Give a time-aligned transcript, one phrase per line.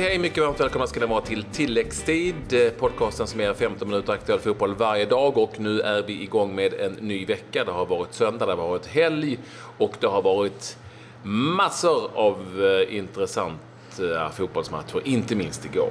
[0.00, 0.18] hej!
[0.18, 2.52] Mycket varmt välkomna ska ni vara till tilläggstid.
[2.52, 6.54] Eh, podcasten som är 15 minuter aktuell fotboll varje dag och nu är vi igång
[6.54, 7.64] med en ny vecka.
[7.64, 9.38] Det har varit söndag, det har varit helg
[9.78, 10.78] och det har varit
[11.22, 15.90] massor av eh, intressanta fotbollsmatcher, inte minst igår.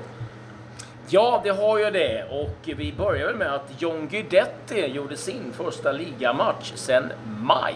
[1.09, 2.27] Ja, det har ju det.
[2.31, 7.75] Och vi börjar med att John Guidetti gjorde sin första ligamatch sedan maj.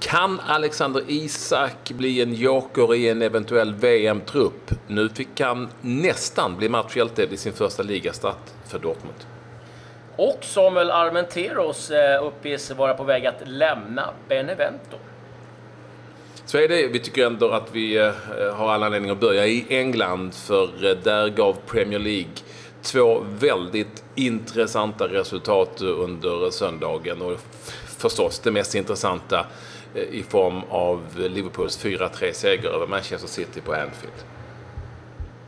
[0.00, 4.70] Kan Alexander Isak bli en joker i en eventuell VM-trupp?
[4.86, 9.18] Nu fick han nästan bli matchhjälte vid sin första ligastart för Dortmund.
[10.16, 14.96] Och Samuel Armenteros eh, uppges vara på väg att lämna Benevento.
[16.44, 16.86] Så är det.
[16.86, 18.12] Vi tycker ändå att vi eh,
[18.54, 22.32] har alla anledning att börja i England för eh, där gav Premier League
[22.82, 27.40] två väldigt intressanta resultat under söndagen och
[27.98, 29.46] förstås det mest intressanta
[29.96, 34.14] Eh, i form av Liverpools 4-3-seger över Manchester City på Anfield.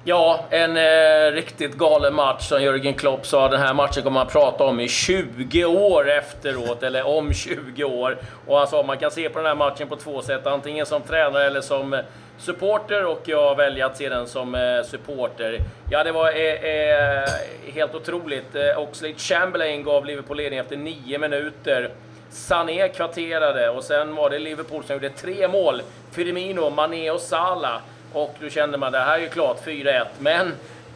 [0.04, 3.48] Ja, en eh, riktigt galen match som Jörgen Klopp sa.
[3.48, 8.18] Den här matchen kommer man prata om i 20 år efteråt, eller om 20 år.
[8.46, 11.02] Och han sa man kan se på den här matchen på två sätt, antingen som
[11.02, 12.00] tränare eller som eh,
[12.38, 15.60] supporter och jag väljer att se den som eh, supporter.
[15.90, 17.28] Ja, det var eh, eh
[17.74, 18.54] helt otroligt.
[18.54, 21.90] Eh, Oxlade Chamberlain gav Liverpool ledning efter nio minuter.
[22.30, 25.82] Sané kvarterade och sen var det Liverpool som gjorde tre mål.
[26.10, 27.80] Firmino, Mané och Salah.
[28.12, 30.04] Och då kände man det här är ju klart 4-1.
[30.18, 30.46] Men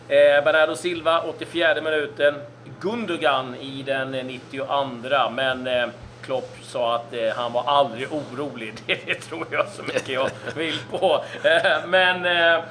[0.08, 2.34] eh, Bernardo Silva 84 minuten.
[2.80, 4.66] Gundogan i den 92.
[5.30, 5.86] Men eh,
[6.22, 8.74] Klopp sa att eh, han var aldrig orolig.
[8.86, 11.24] Det, det, tror jag så mycket jag vill på.
[11.42, 12.62] Eh, men eh,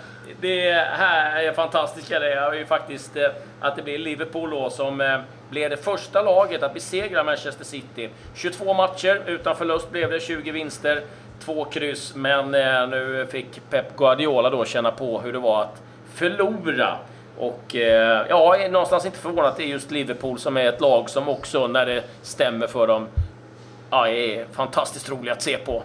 [0.42, 5.02] det här är fantastiska det är ju faktiskt eh, att det blir Liverpool då som
[5.02, 5.20] eh,
[5.52, 8.10] blev det första laget att besegra Manchester City.
[8.36, 11.02] 22 matcher utan förlust blev det, 20 vinster,
[11.46, 12.16] två kryss.
[12.16, 15.82] Men eh, nu fick Pep Guardiola då känna på hur det var att
[16.14, 16.98] förlora.
[17.38, 20.66] Och eh, ja, jag är någonstans inte förvånad att det är just Liverpool som är
[20.66, 23.08] ett lag som också, när det stämmer för dem,
[23.90, 25.84] ja, är fantastiskt roliga att se på.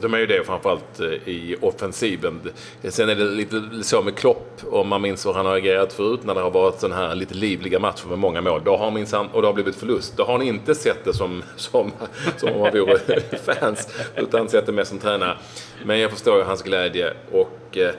[0.00, 2.40] De är ju det framförallt eh, i offensiven.
[2.88, 6.20] Sen är det lite så med Klopp, om man minns hur han har agerat förut
[6.24, 8.62] när det har varit sådana här lite livliga matcher med många mål.
[8.64, 10.16] Då har minsann, och det har blivit förlust.
[10.16, 11.92] Då har han inte sett det som, som,
[12.36, 12.98] som om man vore
[13.60, 15.36] fans, utan sett det mer som tränare.
[15.84, 17.94] Men jag förstår ju hans glädje och Eh,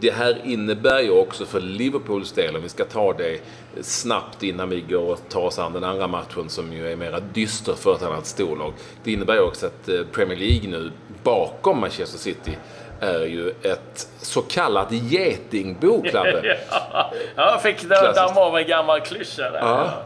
[0.00, 3.40] det här innebär ju också för Liverpools del, om vi ska ta det
[3.80, 7.20] snabbt innan vi går och tar oss an den andra matchen som ju är mera
[7.20, 8.72] dyster för ett annat storlag.
[9.04, 10.90] Det innebär ju också att eh, Premier League nu,
[11.22, 12.56] bakom Manchester City,
[13.04, 16.42] är ju ett så kallat getingbo, Clabbe.
[16.70, 19.58] ja, jag fick damma av en gammal klyscha där.
[19.60, 20.04] Ja,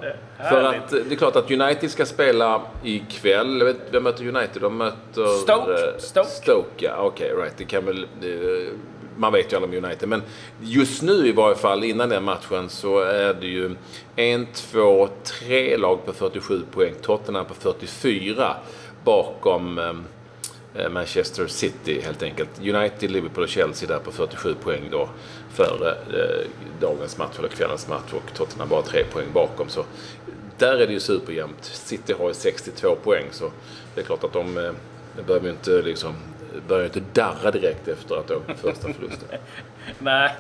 [0.50, 3.64] för att det är klart att United ska spela ikväll.
[3.64, 4.62] Vet, vem möter United?
[4.62, 5.26] De möter...
[5.26, 5.72] Stoke.
[5.72, 6.28] Eh, Stoke.
[6.28, 6.96] Stoke, ja.
[6.96, 7.54] Okej, okay, right.
[7.56, 8.06] Det kan väl...
[8.20, 8.68] Det,
[9.16, 10.08] man vet ju alla om United.
[10.08, 10.22] Men
[10.60, 13.74] just nu i varje fall, innan den matchen, så är det ju
[14.16, 16.94] en, två, tre lag på 47 poäng.
[17.02, 18.56] Tottenham på 44
[19.04, 19.92] bakom eh,
[20.90, 22.50] Manchester City helt enkelt.
[22.60, 25.08] United, Liverpool och Chelsea där på 47 poäng då
[25.50, 26.46] före eh,
[26.80, 29.68] dagens match eller kvällens match och Tottenham bara tre poäng bakom.
[29.68, 29.84] Så
[30.58, 31.64] där är det ju superjämnt.
[31.64, 33.50] City har ju 62 poäng så
[33.94, 34.72] det är klart att de eh,
[35.26, 36.14] behöver ju inte liksom
[36.68, 39.28] började inte darra direkt efter att ha åkt första förlusten.
[39.98, 40.34] Nej,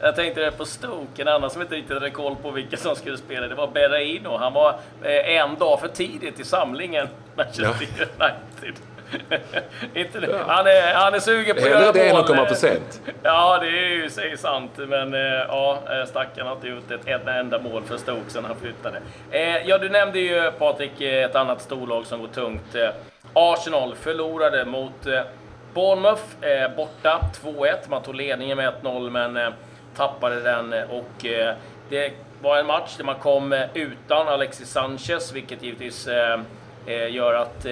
[0.00, 3.16] jag tänkte på Stoke, en annan som inte riktigt hade koll på vilka som skulle
[3.16, 3.48] spela.
[3.48, 4.36] Det var Berraino.
[4.36, 7.88] Han var eh, en dag för tidigt i samlingen, Manchester
[8.18, 8.26] ja.
[8.26, 8.93] United.
[9.94, 10.38] inte det.
[10.46, 11.94] Han, är, han är sugen på att göra mål.
[11.94, 13.00] det än att komma för sent.
[13.22, 14.70] Ja, det är ju säg sant.
[14.76, 19.00] Men eh, ja, stackaren har inte gjort ett enda mål för Stoke sedan han flyttade.
[19.30, 22.76] Eh, ja, du nämnde ju Patrik ett annat storlag som går tungt.
[23.34, 25.20] Arsenal förlorade mot eh,
[25.74, 27.74] Bournemouth eh, borta 2-1.
[27.88, 29.48] Man tog ledningen med 1-0 men eh,
[29.96, 31.26] tappade den och
[31.88, 36.08] det var en match där man kom utan Alexis Sanchez, vilket givetvis
[36.86, 37.66] Eh, gör att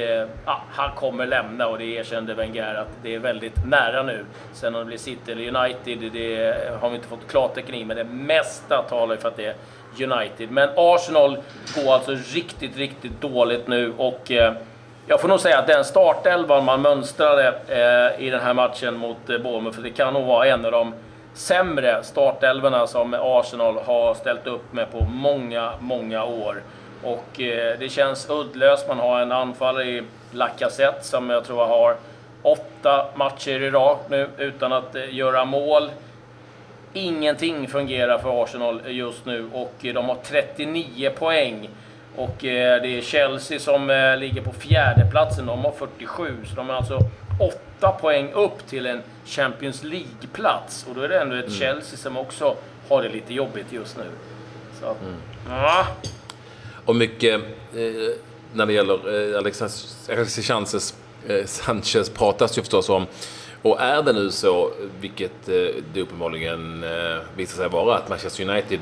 [0.44, 4.25] ah, han kommer lämna och det erkände Wenger att det är väldigt nära nu.
[4.53, 7.97] Sen om det blir City eller United, det har vi inte fått klartecken i, men
[7.97, 9.55] det mesta talar för att det är
[10.00, 10.50] United.
[10.50, 11.38] Men Arsenal
[11.76, 14.55] går alltså riktigt, riktigt dåligt nu och eh,
[15.06, 19.31] jag får nog säga att den startelvan man mönstrade eh, i den här matchen mot
[19.31, 20.94] eh, Bournemouth, för det kan nog vara en av de
[21.35, 26.62] sämre startelvorna som Arsenal har ställt upp med på många, många år.
[27.02, 28.88] Och eh, det känns uddlöst.
[28.88, 30.02] Man har en anfallare i
[30.32, 31.96] Lacazette som jag tror har
[32.43, 35.90] åtta matcher i rad nu utan att eh, göra mål.
[36.93, 41.69] Ingenting fungerar för Arsenal just nu och de har 39 poäng.
[42.16, 43.87] Och eh, det är Chelsea som
[44.19, 45.46] ligger på fjärde platsen.
[45.46, 46.99] De har 47, så de är alltså
[47.40, 50.87] åtta poäng upp till en Champions League-plats.
[50.88, 51.58] Och då är det ändå ett mm.
[51.58, 52.56] Chelsea som också
[52.88, 54.04] har det lite jobbigt just nu.
[54.81, 55.16] Så, mm.
[55.49, 55.87] ja.
[56.84, 57.34] Och mycket
[57.75, 58.14] eh,
[58.52, 60.94] när det gäller eh, Alexis Sanchez,
[61.26, 63.06] eh, Sanchez pratas ju förstås om.
[63.62, 65.55] Och är det nu så, vilket eh,
[65.94, 68.81] det uppenbarligen eh, visar sig vara, att Manchester United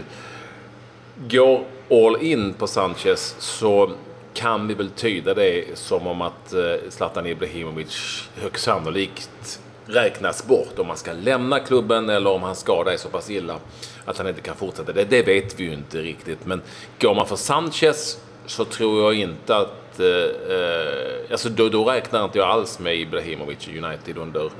[1.29, 3.93] går all in på Sanchez så
[4.35, 9.61] kan vi väl tyda det som om att eh, Zlatan Ibrahimovic högst sannolikt
[9.91, 13.57] räknas bort om han ska lämna klubben eller om han skadar är så pass illa
[14.05, 14.93] att han inte kan fortsätta.
[14.93, 16.47] Det, det vet vi ju inte riktigt.
[16.47, 16.63] Men
[17.01, 20.01] går man för Sanchez så tror jag inte att...
[20.01, 24.51] Eh, eh alltså då, då räknar inte jag alls med Ibrahimovic i United under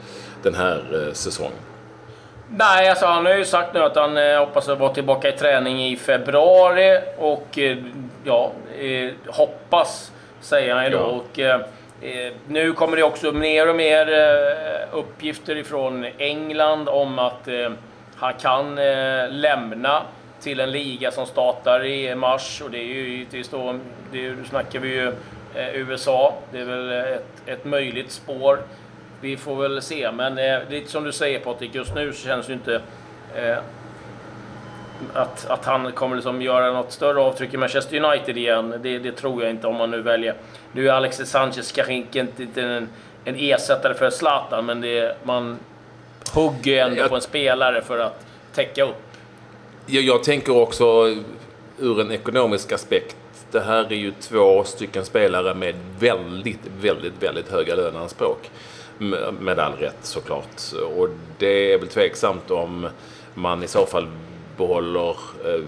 [0.43, 1.59] den här eh, säsongen.
[2.49, 5.33] Nej, alltså han har ju sagt nu att han eh, hoppas att vara tillbaka i
[5.33, 7.79] träning i februari och eh,
[8.25, 10.99] ja, eh, hoppas säger han ju då.
[10.99, 11.05] Ja.
[11.05, 11.61] Och, eh,
[12.03, 17.71] Eh, nu kommer det också mer och mer eh, uppgifter ifrån England om att eh,
[18.17, 18.75] han kan
[19.41, 20.03] lämna
[20.41, 23.79] till en liga som startar i mars och det är ju givetvis då,
[24.13, 25.13] det snackar vi ju
[25.75, 26.35] USA.
[26.53, 28.59] Det är väl ett, ett möjligt spår
[29.21, 30.11] vi får väl se.
[30.13, 32.81] Men eh, lite som du säger Patrik, just nu så känns det ju inte
[35.15, 38.75] att, att han kommer liksom göra något större avtryck i Manchester United igen.
[38.83, 40.35] Det, det tror jag inte om man nu väljer.
[40.73, 42.89] Nu är Alexis Sanchez kanske inte en,
[43.25, 45.59] en ersättare för Zlatan, men det, man
[46.35, 49.03] hugger ändå jag, på en spelare för att täcka upp.
[49.87, 51.17] Jag, jag tänker också
[51.79, 53.17] ur en ekonomisk aspekt.
[53.51, 58.51] Det här är ju två stycken spelare med väldigt, väldigt, väldigt höga löneanspråk.
[59.41, 60.63] Med all rätt såklart.
[60.97, 61.09] Och
[61.39, 62.89] det är väl tveksamt om
[63.35, 64.07] man i så fall
[64.61, 65.11] behåller
[65.45, 65.65] eh,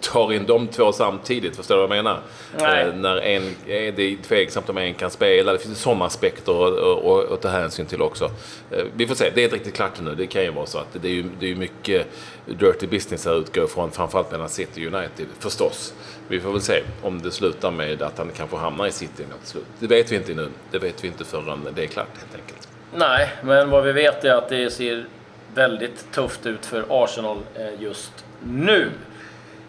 [0.00, 1.56] tar in de två samtidigt.
[1.56, 2.20] Förstår du vad jag menar?
[2.58, 5.52] Eh, när en, är det är tveksamt om en kan spela.
[5.52, 8.24] Det finns sådana aspekter att ta hänsyn till också.
[8.70, 9.30] Eh, vi får se.
[9.34, 10.14] Det är inte riktigt klart nu.
[10.14, 12.06] Det kan ju vara så att det är ju, det är mycket
[12.46, 13.90] dirty business här utgår ifrån.
[13.90, 15.94] Framförallt mellan City och United förstås.
[16.28, 19.26] Vi får väl se om det slutar med att han kanske hamnar i City till
[19.50, 19.64] slut.
[19.78, 20.48] Det vet vi inte nu.
[20.70, 22.68] Det vet vi inte förrän det är klart helt enkelt.
[22.94, 25.06] Nej, men vad vi vet är att det ser
[25.54, 28.90] väldigt tufft ut för Arsenal eh, just nu.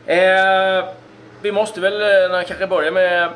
[0.06, 0.86] Eh,
[1.42, 3.30] vi måste väl eh, kanske börja med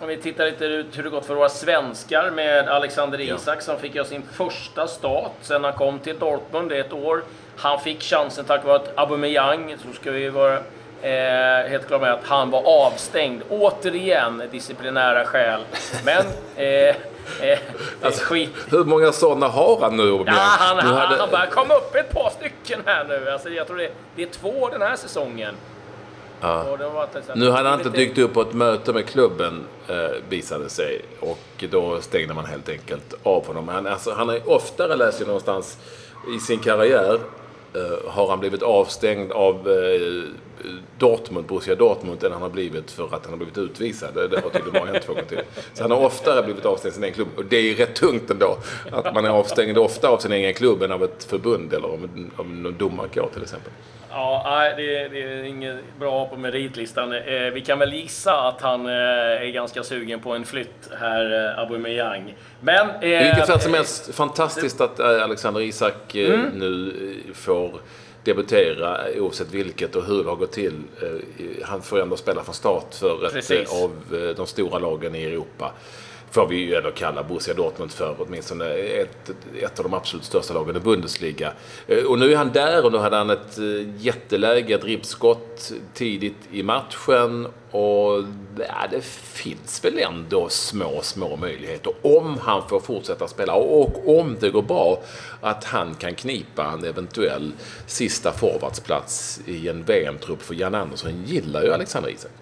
[0.00, 3.60] om vi tittar lite ut hur det gått för våra svenskar med Alexander Isak ja.
[3.60, 6.68] som fick göra sin första start sen han kom till Dortmund.
[6.68, 7.22] Det är ett år.
[7.56, 10.56] Han fick chansen tack vare att Aubameyang, så ska vi vara
[11.02, 13.42] eh, helt klara med att han var avstängd.
[13.48, 15.60] Återigen disciplinära skäl.
[16.04, 16.24] Men
[16.60, 16.96] Eh,
[18.02, 18.50] alltså, skit.
[18.70, 20.24] Hur många sådana har han nu?
[20.26, 21.20] Ja, han, nu han, hade...
[21.20, 23.30] han börjar komma upp ett par stycken här nu.
[23.30, 25.54] Alltså, jag tror det, det är två den här säsongen.
[26.40, 26.76] Ja.
[27.34, 29.96] Nu hade han inte dykt upp på ett möte med klubben, eh,
[30.28, 31.02] visade sig.
[31.20, 33.68] Och då stängde man helt enkelt av honom.
[33.68, 35.78] Han, alltså, han har oftare, läst någonstans,
[36.36, 37.18] i sin karriär
[37.74, 40.22] eh, har han blivit avstängd av eh,
[40.98, 44.14] Dortmund, Borussia Dortmund än han har blivit för att han har blivit utvisad.
[44.14, 45.40] Det, har tydligen bara hänt två gånger till.
[45.74, 47.28] Så han har oftare blivit avstängd av sin egen klubb.
[47.36, 48.58] Och det är rätt tungt ändå.
[48.90, 52.04] Att man är avstängd ofta av sin egen klubb än av ett förbund eller av,
[52.04, 53.72] en, av någon domarkår till exempel.
[54.12, 57.12] Ja, det, det är inget bra på meritlistan.
[57.12, 61.50] Eh, vi kan väl gissa att han eh, är ganska sugen på en flytt här,
[61.50, 62.34] eh, Aubameyang.
[62.60, 63.04] Men...
[63.04, 66.40] I vilket fall som helst, fantastiskt att Alexander Isak mm.
[66.40, 66.92] nu
[67.34, 67.80] får
[68.24, 70.82] debutera oavsett vilket och hur det har gått till.
[71.62, 73.72] Han får ändå spela från start för ett Precis.
[73.72, 73.92] av
[74.36, 75.72] de stora lagen i Europa
[76.30, 79.30] får vi ju ändå kalla Borussia Dortmund för åtminstone ett,
[79.62, 81.52] ett av de absolut största lagen i Bundesliga.
[81.86, 85.72] Eh, och nu är han där och nu hade han ett eh, jätteläge, ett ribbskott
[85.94, 87.46] tidigt i matchen.
[87.70, 88.24] Och
[88.58, 94.36] ja, det finns väl ändå små, små möjligheter om han får fortsätta spela och om
[94.40, 95.02] det går bra
[95.40, 97.52] att han kan knipa en eventuell
[97.86, 102.32] sista forwardsplats i en VM-trupp för Jan Andersson gillar ju Alexander Isak.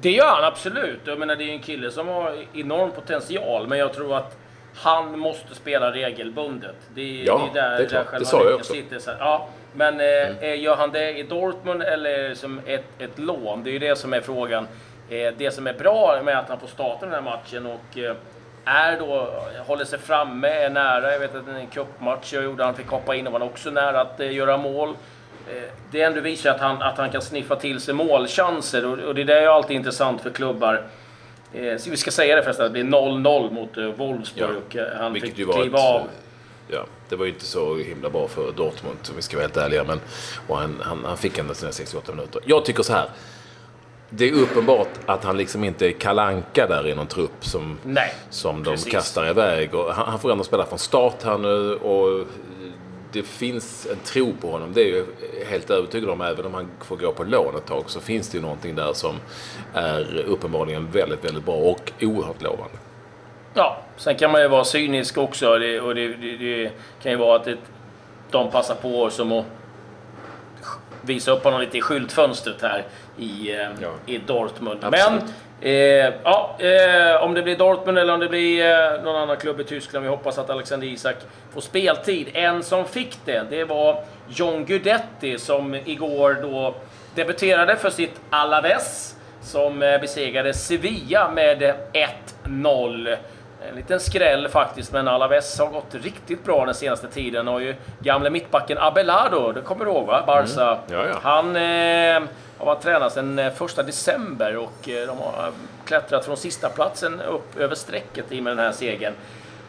[0.00, 1.00] Det gör han absolut.
[1.04, 4.38] Jag menar, det är en kille som har enorm potential, men jag tror att
[4.74, 6.76] han måste spela regelbundet.
[6.94, 8.10] Det är, ja, det är där, det är klart.
[8.10, 8.72] Där det sa jag också.
[8.72, 10.36] Sitter, så ja, men eh, mm.
[10.40, 13.64] Eh, gör han det i Dortmund eller som ett, ett lån?
[13.64, 14.68] Det är ju det som är frågan.
[15.10, 18.16] Eh, det som är bra med att han får starta den här matchen och eh,
[18.64, 19.32] är då,
[19.66, 21.12] håller sig framme, är nära.
[21.12, 24.00] Jag vet att en cupmatch jag gjorde, han fick hoppa in och var också nära
[24.00, 24.96] att eh, göra mål.
[25.50, 29.14] Eh, det ändå visar att han, att han kan sniffa till sig målchanser och, och
[29.14, 30.86] det är ju alltid intressant för klubbar.
[31.52, 34.84] Eh, så vi ska säga det förresten, att det blir 0-0 mot eh, Wolfsburg ja,
[34.84, 36.08] och han fick kliva av.
[36.68, 39.56] Ja, det var ju inte så himla bra för Dortmund om vi ska vara helt
[39.56, 39.84] ärliga.
[39.84, 40.00] Men,
[40.46, 42.42] och han, han, han fick ändå sina 68 minuter.
[42.44, 43.08] Jag tycker så här.
[44.10, 48.14] det är uppenbart att han liksom inte är kalanka där i någon trupp som, Nej,
[48.30, 48.92] som de precis.
[48.92, 49.74] kastar iväg.
[49.74, 52.26] Och han, han får ändå spela från start här nu och
[53.12, 54.72] det finns en tro på honom.
[54.72, 55.04] Det är jag
[55.46, 56.20] helt övertygad om.
[56.20, 58.92] Även om han får gå på lån ett tag så finns det ju någonting där
[58.92, 59.14] som
[59.74, 62.76] är uppenbarligen väldigt, väldigt bra och oerhört lovande.
[63.54, 65.58] Ja, sen kan man ju vara cynisk också.
[65.58, 66.70] Det, och det, det, det
[67.02, 67.56] kan ju vara att det,
[68.30, 69.44] de passar på som att
[71.02, 72.84] visa upp honom lite i skyltfönstret här
[73.18, 73.90] i, eh, Ja.
[74.06, 74.84] i Dortmund.
[74.84, 75.22] Absolut.
[75.22, 79.36] Men eh, ja, eh, om det blir Dortmund eller om det blir eh, någon annan
[79.36, 80.02] klubb i Tyskland.
[80.02, 81.16] Vi hoppas att Alexander Isak
[81.54, 82.28] får speltid.
[82.32, 86.74] En som fick det, det var John Guidetti som igår då
[87.14, 91.74] debuterade för sitt Alaves som eh, besegrade Sevilla med
[92.44, 93.16] 1-0.
[93.68, 97.48] En liten skräll faktiskt, men Alaves har gått riktigt bra den senaste tiden.
[97.48, 100.24] Och ju gamle mittbacken Abelardo, det kommer du ihåg va?
[100.26, 100.62] Barca.
[100.62, 100.78] Mm.
[100.90, 101.18] Ja, ja.
[101.22, 102.22] Han eh,
[102.58, 105.50] har varit tränad sedan eh, första december och eh, de har
[105.84, 109.12] klättrat från sista platsen upp över strecket i med den här segern.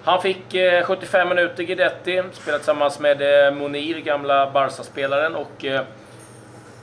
[0.03, 5.35] Han fick eh, 75 minuter Guidetti, spelade tillsammans med eh, Monir, gamla Barca-spelaren.
[5.35, 5.81] Och, eh,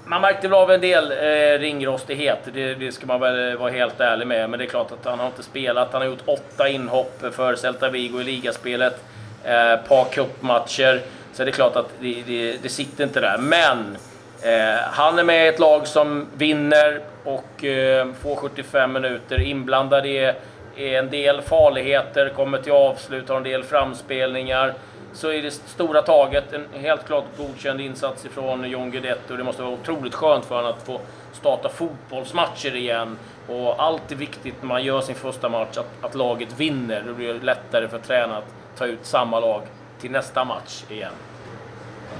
[0.04, 3.70] man märkte väl av en del eh, ringrostighet, det, det ska man väl eh, vara
[3.70, 4.50] helt ärlig med.
[4.50, 5.92] Men det är klart att han har inte spelat.
[5.92, 9.04] Han har gjort åtta inhopp för Celta Vigo i ligaspelet.
[9.44, 11.00] Eh, ett par cupmatcher.
[11.32, 13.38] Så det är klart att det, det, det sitter inte där.
[13.38, 13.96] Men
[14.42, 19.40] eh, han är med i ett lag som vinner och eh, får 75 minuter.
[19.40, 20.32] Inblandad i
[20.76, 24.74] i en del farligheter, kommer till avslut, har en del framspelningar
[25.14, 29.44] så är det stora taget en helt klart godkänd insats ifrån John Guidetti och det
[29.44, 31.00] måste vara otroligt skönt för honom att få
[31.32, 33.18] starta fotbollsmatcher igen.
[33.48, 37.04] Och allt är viktigt när man gör sin första match, att, att laget vinner.
[37.06, 39.62] Då blir det lättare för tränaren att ta ut samma lag
[40.00, 41.12] till nästa match igen.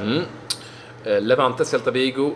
[0.00, 0.22] Mm.
[1.04, 2.32] Eh, Levante Celta Vigo,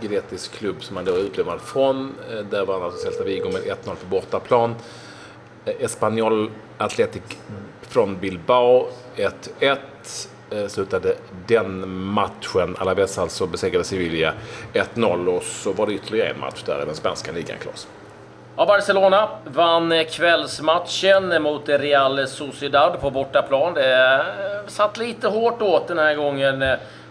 [0.00, 2.14] Guidettis klubb som han då är utlånad från.
[2.30, 4.74] Eh, där vann alltså Celta Vigo med 1-0 på bortaplan.
[5.66, 7.22] Eh, Espanyol Athletic
[7.82, 9.78] från Bilbao 1-1.
[10.50, 11.14] Eh, slutade
[11.46, 12.76] den matchen.
[12.78, 14.32] Alaves alltså besegrade Sevilla
[14.72, 17.88] 1-0 och så var det ytterligare en match där i den spanska ligan, Claes.
[18.56, 23.74] Ja, Barcelona vann kvällsmatchen mot Real Sociedad på bortaplan.
[23.74, 24.20] Det eh,
[24.66, 26.64] satt lite hårt åt den här gången,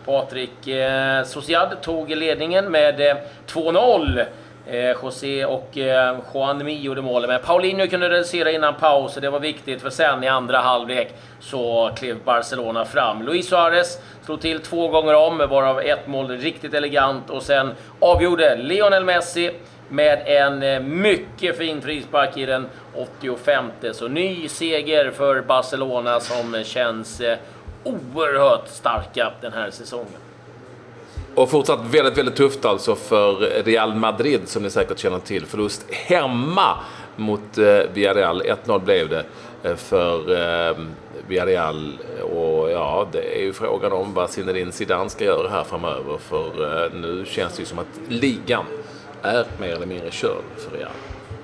[0.05, 0.51] Patrik.
[1.25, 4.25] Sociedad tog ledningen med 2-0.
[4.67, 9.21] Eh, José och eh, Juan Mi gjorde målen, men Paulinho kunde reducera innan paus och
[9.21, 13.23] det var viktigt för sen i andra halvlek så klev Barcelona fram.
[13.23, 18.55] Luis Suarez slog till två gånger om, varav ett mål riktigt elegant och sen avgjorde
[18.55, 19.51] Lionel Messi
[19.89, 22.67] med en eh, mycket fin frispark i den
[23.19, 23.65] 85.
[23.93, 27.37] Så ny seger för Barcelona som känns eh,
[27.83, 30.24] oerhört starka den här säsongen.
[31.35, 35.45] Och fortsatt väldigt, väldigt tufft alltså för Real Madrid som ni säkert känner till.
[35.45, 36.77] Förlust hemma
[37.15, 38.41] mot eh, Villarreal.
[38.65, 39.25] 1-0 blev det
[39.63, 40.31] eh, för
[40.69, 40.75] eh,
[41.27, 41.97] Villarreal.
[42.21, 46.17] Och ja, det är ju frågan om vad Zinedine Zidane ska göra här framöver.
[46.17, 48.65] För eh, nu känns det ju som att ligan
[49.21, 50.91] är mer eller mindre körd för Real.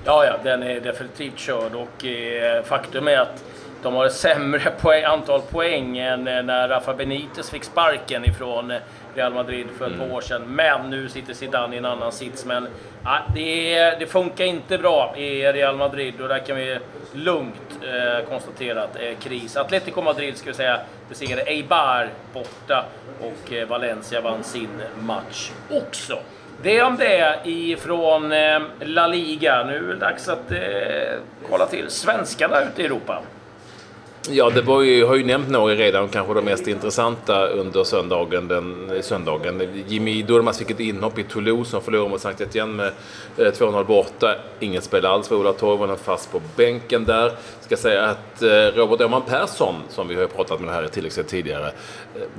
[0.04, 3.44] Ja, ja, den är definitivt körd och eh, faktum är att
[3.82, 8.70] de har ett sämre poäng, antal poäng än eh, när Rafa Benitez fick sparken ifrån
[8.70, 8.78] eh,
[9.14, 10.42] Real Madrid för ett par år sedan.
[10.46, 12.44] Men nu sitter Zidane i en annan sits.
[12.44, 12.68] Men
[13.04, 16.78] ja, det, är- det funkar inte bra i Real Madrid och där kan vi
[17.12, 19.56] lugnt eh, konstatera att det är kris.
[19.56, 22.84] Atletico Madrid ska vi säga besegrade Eibar borta
[23.20, 24.68] och eh, Valencia vann sin
[25.00, 26.18] match också.
[26.62, 29.64] Det om det ifrån eh, La Liga.
[29.64, 30.58] Nu är det dags att eh,
[31.50, 33.22] kolla till svenskarna ute i Europa.
[34.30, 38.48] Ja, det var ju, har ju nämnt några redan, kanske de mest intressanta under söndagen.
[38.48, 39.84] Den, eh, söndagen.
[39.88, 42.92] Jimmy Durmaz fick ett inhopp i Toulouse som förlorade mot Sankt Etienne med
[43.46, 44.34] eh, 2-0 borta.
[44.60, 47.32] Inget spel alls för Ola Toivonen fast på bänken där.
[47.60, 51.28] Ska säga att eh, Robert Åhman Persson, som vi har pratat med här i tilläggsrätt
[51.28, 51.72] tidigare,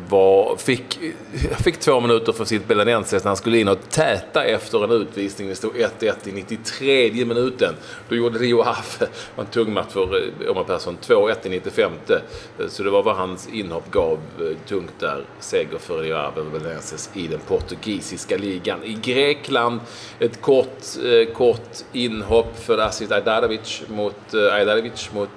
[0.10, 1.00] var, fick,
[1.64, 5.48] fick två minuter för sitt Belenenses när han skulle in och täta efter en utvisning.
[5.48, 7.76] Det stod 1-1 i 93 minuten.
[8.10, 11.73] Då gjorde Rio Haffe en tung match för Åhman Persson, 2-1 i 95.
[11.80, 15.26] Eh, Så det var vad hans inhopp gav eh, tungt där.
[15.40, 18.84] Seger för Rio Ave Belenenses i den portugisiska ligan.
[18.84, 19.80] I Grekland,
[20.20, 25.30] ett kort, eh, kort inhopp för Asit Ajdarevic mot, eh, Ajdarevic mot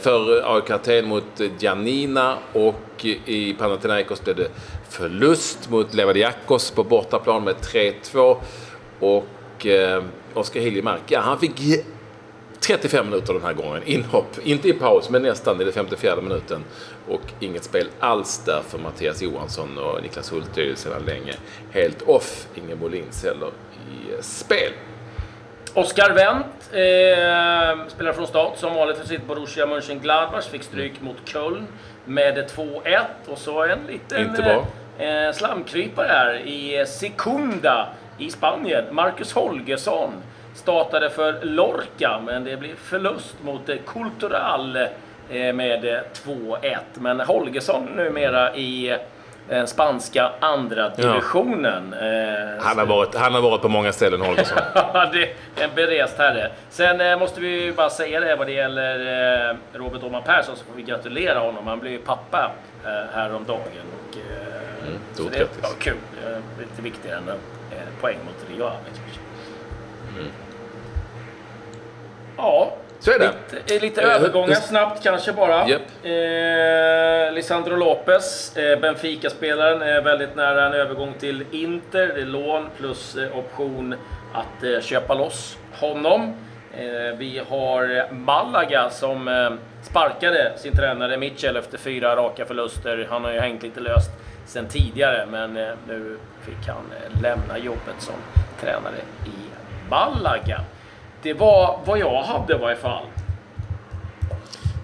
[0.00, 1.24] för AIK Aten mot
[1.58, 4.48] Janina och i Panathinaikos blev det
[4.88, 8.36] förlust mot Levadiakos på bortaplan med 3-2.
[9.00, 10.02] Och eh,
[10.34, 11.60] Oskar Hiljemark, ja han fick
[12.66, 13.82] 35 minuter den här gången.
[13.86, 16.64] Inhopp, inte i paus, men nästan i den 54 minuten.
[17.08, 21.34] Och inget spel alls där för Mattias Johansson och Niklas Hult är ju sedan länge
[21.70, 22.46] helt off.
[22.54, 24.72] Ingen Molins heller i spel.
[25.74, 30.44] Oskar Wendt eh, spelar från start som vanligt för sitt Borussia Mönchengladbach.
[30.50, 31.66] Fick stryk mot Köln
[32.04, 33.00] med 2-1.
[33.26, 34.66] Och så en liten Inte bra.
[35.06, 38.84] Eh, slamkrypare här i Sekunda i Spanien.
[38.94, 40.12] Marcus Holgersson
[40.54, 46.78] startade för Lorca, men det blev förlust mot eh, Cultural eh, med 2-1.
[46.94, 48.96] Men Holgersson numera i
[49.48, 51.94] den spanska andra divisionen.
[52.00, 52.64] Ja.
[52.64, 54.58] Han, har varit, han har varit på många ställen, Holgersson.
[55.12, 56.50] det är en berest herre.
[56.70, 60.82] Sen måste vi bara säga det vad det gäller Robert Åhman Persson, så får vi
[60.82, 61.66] gratulera honom.
[61.66, 62.50] Han blev ju pappa
[63.12, 63.86] häromdagen.
[64.08, 64.16] Och,
[64.86, 65.96] mm, så det är ja, kul.
[66.58, 67.30] Lite viktigare än
[68.00, 69.00] poäng mot Rio Aves.
[70.18, 70.30] Mm.
[72.36, 73.30] Ja, så är det.
[73.50, 75.68] Lite, lite uh, övergångar uh, snabbt kanske bara.
[75.68, 75.82] Yep.
[76.02, 82.06] Eh, Lisandro Lopez, eh, Benfica-spelaren, är väldigt nära en övergång till Inter.
[82.14, 83.94] Det är lån plus eh, option
[84.34, 86.34] att eh, köpa loss honom.
[86.76, 89.50] Eh, vi har Malaga som eh,
[89.82, 93.06] sparkade sin tränare Mitchell efter fyra raka förluster.
[93.10, 94.10] Han har ju hängt lite löst
[94.46, 95.54] sen tidigare, men
[95.88, 96.84] nu fick han
[97.22, 98.14] lämna jobbet som
[98.60, 99.50] tränare i
[99.90, 100.60] Malaga.
[101.24, 103.04] Det var vad jag hade i varje fall.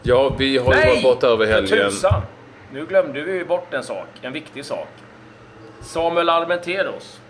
[0.02, 1.78] Ja, vi har ju varit borta över helgen.
[1.78, 2.22] Nej, tusan!
[2.72, 4.88] Nu glömde vi bort en sak, en viktig sak.
[5.80, 7.20] Samuel Armenteros.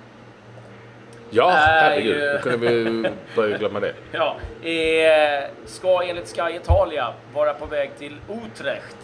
[1.30, 2.16] Ja, herregud.
[2.16, 2.32] Ju...
[2.32, 3.94] Då kunde vi börja glömma det.
[4.12, 8.96] ja, eh, ska enligt Sky Italia vara på väg till Utrecht.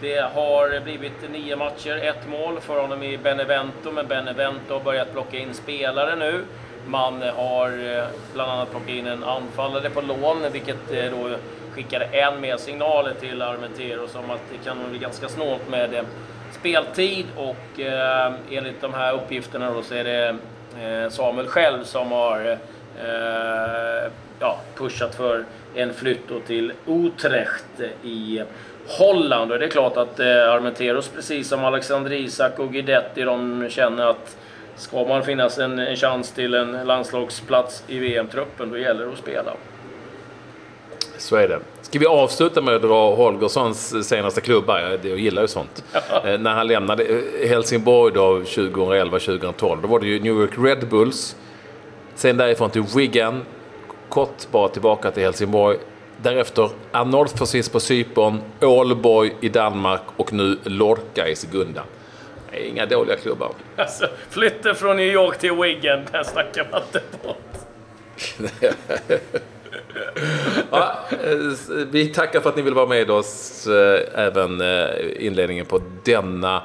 [0.00, 5.12] Det har blivit nio matcher, ett mål för honom i Benevento, men Benevento har börjat
[5.12, 6.44] plocka in spelare nu.
[6.88, 8.04] Man har eh,
[8.34, 11.30] bland annat plockat in en anfallare på lån, vilket eh, då
[11.74, 16.02] skickade än mer signaler till Armenteros om att det kan bli ganska snålt med eh,
[16.52, 20.36] speltid och eh, enligt de här uppgifterna då så är det
[20.82, 22.58] eh, Samuel själv som har
[23.02, 28.42] eh, ja, pushat för en flytt till Utrecht i
[28.98, 29.52] Holland.
[29.52, 34.06] Och det är klart att eh, Armenteros, precis som Alexander Isak och Guidetti, de känner
[34.06, 34.36] att
[34.78, 39.18] Ska man finnas en, en chans till en landslagsplats i VM-truppen, då gäller det att
[39.18, 39.52] spela.
[41.18, 41.60] Så är det.
[41.82, 44.80] Ska vi avsluta med att dra Holgerssons senaste klubba?
[44.82, 45.84] Jag gillar ju sånt.
[46.24, 50.88] eh, när han lämnade eh, Helsingborg då 2011-2012, då var det ju New York Red
[50.88, 51.36] Bulls.
[52.14, 53.44] Sen därifrån till Wigan.
[54.08, 55.78] Kort bara tillbaka till Helsingborg.
[56.22, 61.82] Därefter Anorthosis på Cypern, Ålborg i Danmark och nu Lorca i Segunda.
[62.66, 63.52] Inga dåliga klubbar.
[63.76, 67.48] Alltså, flytten från New York till Wigan, där snackar man inte bort.
[70.70, 70.98] ja,
[71.90, 76.62] vi tackar för att ni vill vara med oss eh, även eh, inledningen på denna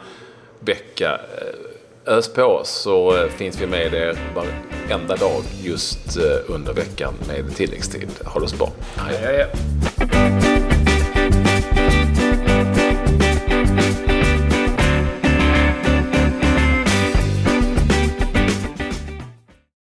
[0.59, 1.19] vecka.
[1.37, 7.55] Eh, ös på oss så finns vi med er varenda dag just under veckan med
[7.55, 8.09] tilläggstid.
[8.25, 8.71] Håll oss bra.
[8.95, 9.17] Hej.
[9.17, 9.47] Hej, hej.